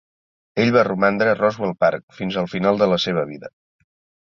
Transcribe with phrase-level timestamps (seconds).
[0.63, 3.55] Ell va romandre a Roswell Park fins al final de la seva vida.